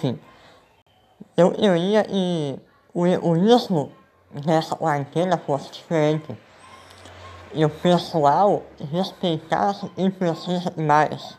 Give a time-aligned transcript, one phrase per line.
[0.00, 0.18] enfim.
[1.36, 2.58] Eu, ia e
[2.94, 3.92] o egoísmo
[4.44, 6.36] nessa quarentena fosse diferente.
[7.52, 11.38] E o pessoal respeitasse e precisa de mais.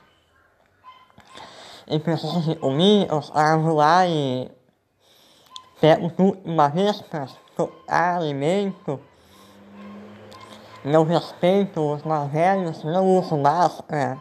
[1.87, 4.51] E precisa de comida, os carros lá e
[5.79, 8.99] pego tudo uma vez para tocar alimento.
[10.83, 14.19] Não respeito os mais velhos, não uso máscara.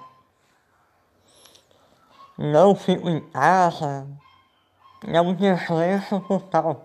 [2.36, 4.06] Não fico em casa.
[5.06, 6.84] Não descanso total.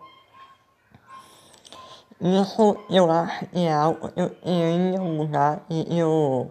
[2.20, 6.49] Isso eu acho que é algo que eu iria mudar e eu,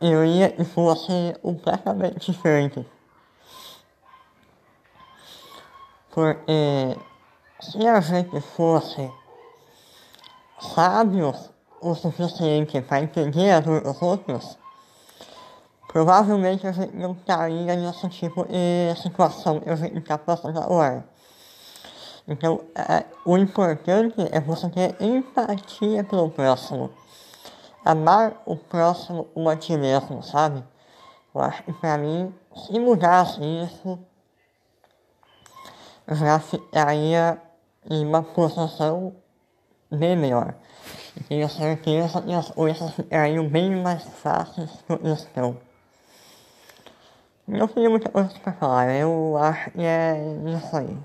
[0.00, 2.84] eu ia que fosse completamente diferente.
[6.10, 6.98] Porque
[7.60, 9.08] se a gente fosse
[10.58, 14.58] sábios o suficiente para entender a dor dos outros,
[15.96, 21.08] provavelmente a gente não estaria nesse tipo de situação que a gente está passando agora.
[22.28, 26.90] Então, é, o importante é você ter empatia pelo próximo.
[27.82, 30.62] Amar o próximo como a ti mesmo, sabe?
[31.34, 33.98] Eu acho que pra mim, se mudasse isso,
[36.08, 37.40] já ficaria
[37.88, 39.16] em uma posição
[39.90, 40.56] bem melhor.
[41.16, 45.56] E tenho certeza que as coisas ficariam bem mais fáceis do que estão.
[47.46, 50.16] Não tenho muita coisa pra falar, eu acho que é
[50.56, 50.98] isso aí.